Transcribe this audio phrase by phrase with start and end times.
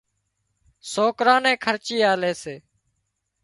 [0.91, 2.55] سوڪران نين خرچي آلي سي